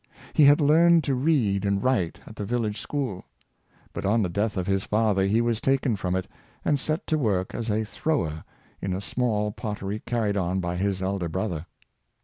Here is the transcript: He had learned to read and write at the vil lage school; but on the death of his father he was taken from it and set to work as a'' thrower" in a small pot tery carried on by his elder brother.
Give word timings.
He 0.33 0.45
had 0.45 0.59
learned 0.59 1.03
to 1.03 1.13
read 1.13 1.63
and 1.63 1.83
write 1.83 2.21
at 2.25 2.35
the 2.35 2.43
vil 2.43 2.61
lage 2.61 2.81
school; 2.81 3.25
but 3.93 4.03
on 4.03 4.23
the 4.23 4.29
death 4.29 4.57
of 4.57 4.65
his 4.65 4.83
father 4.83 5.27
he 5.27 5.41
was 5.41 5.61
taken 5.61 5.95
from 5.95 6.15
it 6.15 6.27
and 6.65 6.79
set 6.79 7.05
to 7.05 7.19
work 7.19 7.53
as 7.53 7.69
a'' 7.69 7.83
thrower" 7.83 8.43
in 8.81 8.93
a 8.95 8.99
small 8.99 9.51
pot 9.51 9.77
tery 9.77 10.03
carried 10.03 10.37
on 10.37 10.59
by 10.59 10.75
his 10.75 11.03
elder 11.03 11.29
brother. 11.29 11.67